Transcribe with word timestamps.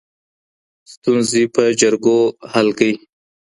ستونزې 0.93 1.43
په 1.55 1.63
جرګو 1.79 2.19
حل 2.51 2.67
کړئ. 2.77 2.93